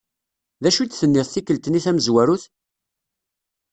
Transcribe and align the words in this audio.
Dacu 0.63 0.79
i 0.83 0.87
d-tenniḍ 0.87 1.27
tikkelt-nni 1.29 1.81
tamezwarut? 1.85 2.43